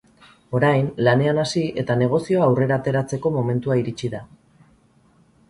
Orain, 0.59 0.87
lanean 1.07 1.41
hasi 1.41 1.63
eta 1.81 1.97
negozioa 1.99 2.47
aurrera 2.47 2.79
ateratzeko 2.81 3.35
momentua 3.37 3.79
iritsi 3.83 4.13
da. 4.17 4.25